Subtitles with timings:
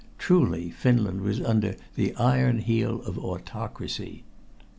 [0.17, 4.23] Truly Finland was under the iron heel of autocracy.